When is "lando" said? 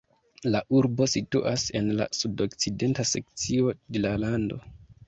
4.27-4.65